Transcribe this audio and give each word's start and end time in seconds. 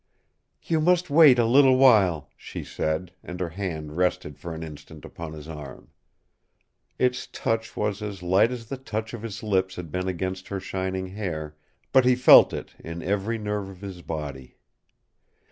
"You 0.63 0.81
must 0.81 1.11
wait 1.11 1.37
a 1.37 1.45
little 1.45 1.77
while," 1.77 2.27
she 2.35 2.63
said, 2.63 3.11
and 3.23 3.39
her 3.39 3.49
hand 3.49 3.95
rested 3.97 4.39
for 4.39 4.55
an 4.55 4.63
instant 4.63 5.05
upon 5.05 5.33
his 5.33 5.47
arm. 5.47 5.91
Its 6.97 7.27
touch 7.27 7.77
was 7.77 8.01
as 8.01 8.23
light 8.23 8.51
as 8.51 8.65
the 8.65 8.77
touch 8.77 9.13
of 9.13 9.21
his 9.21 9.43
lips 9.43 9.75
had 9.75 9.91
been 9.91 10.07
against 10.07 10.47
her 10.47 10.59
shining 10.59 11.05
hair, 11.09 11.55
but 11.91 12.03
he 12.03 12.15
felt 12.15 12.51
it 12.51 12.73
in 12.79 13.03
every 13.03 13.37
nerve 13.37 13.69
of 13.69 13.81
his 13.81 14.01
body. 14.01 14.57